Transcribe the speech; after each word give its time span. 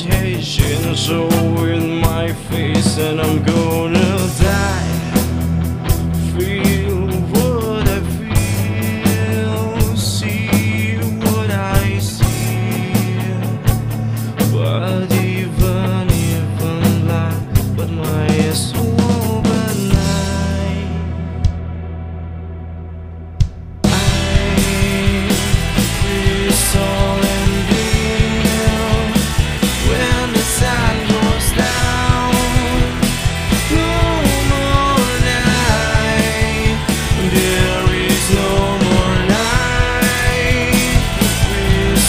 hesitation 0.00 0.94
so 0.94 1.28
in 1.64 2.00
my 2.00 2.32
face 2.32 2.98
and 2.98 3.20
I'm 3.20 3.42
gonna 3.42 4.28
die. 4.38 4.47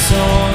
So. 0.09 0.48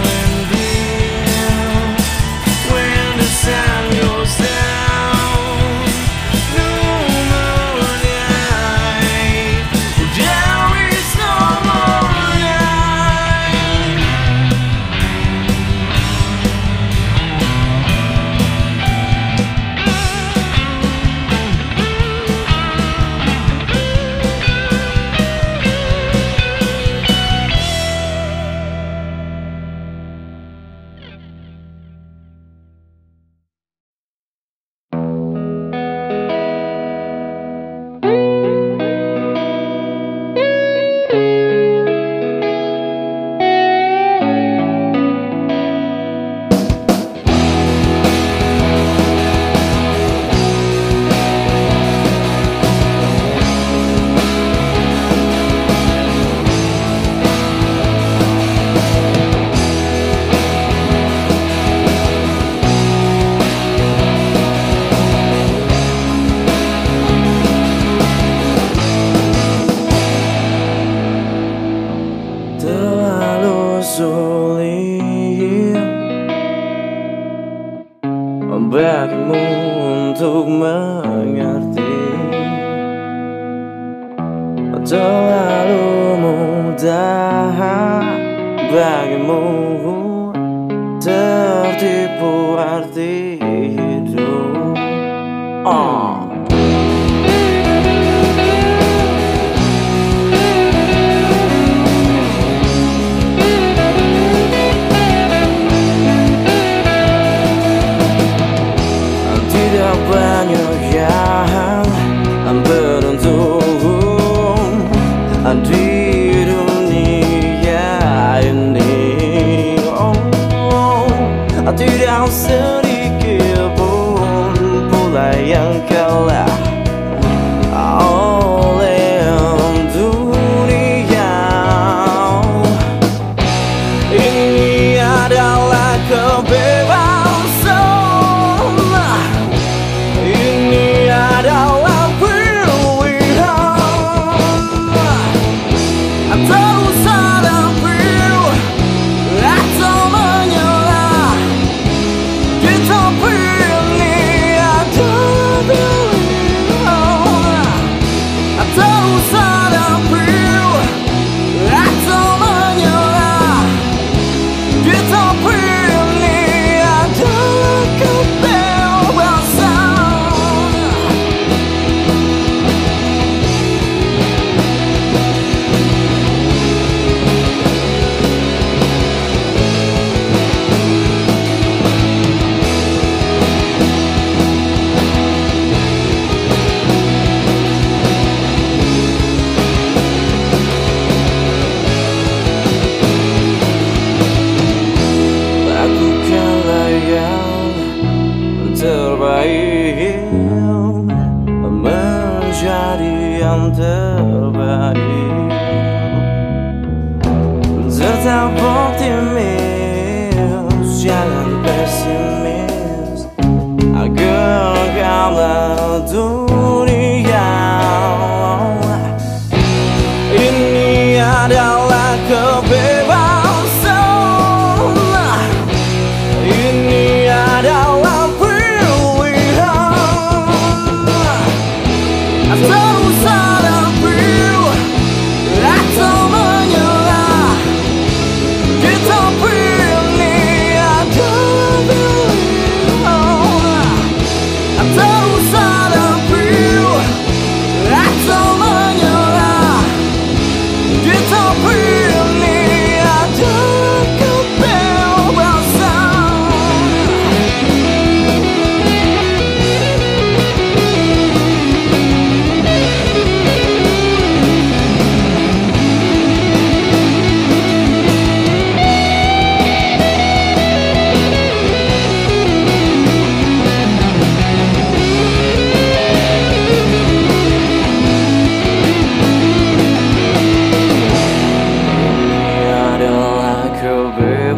sahabat 86.84 88.04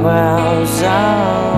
well 0.06 0.64
zone. 0.66 1.55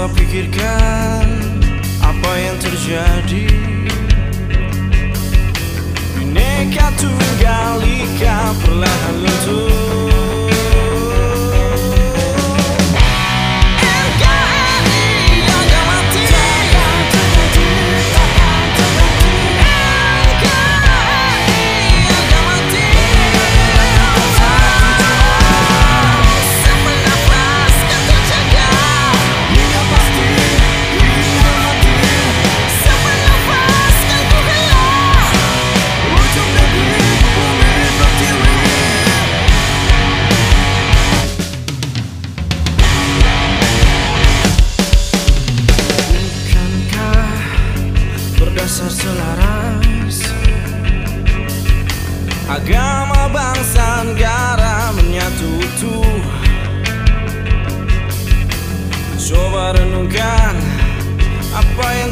coba 0.00 0.16
pikirkan 0.16 1.28
apa 2.00 2.30
yang 2.40 2.56
terjadi. 2.56 3.52
Bineka 6.16 6.88
tunggal 6.96 7.84
ika 7.84 8.56
perlahan 8.64 9.16
luntur 9.20 9.69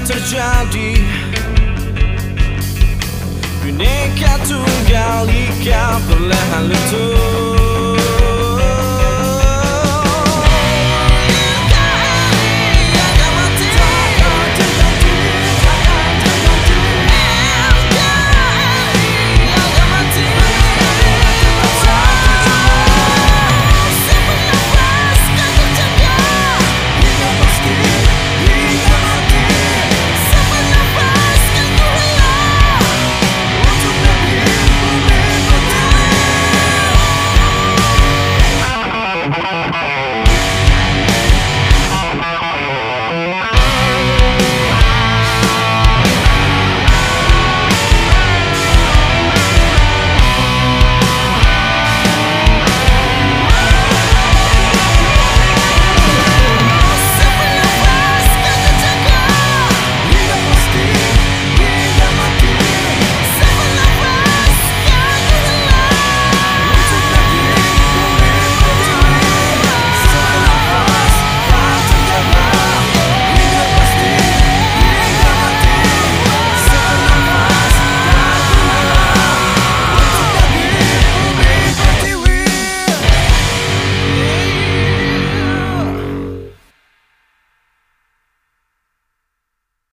terjadi. 0.09 0.97
Bineka 3.61 4.41
tunggal 4.49 5.29
ika 5.29 6.01
perlahan 6.09 6.65
luntur 6.73 7.48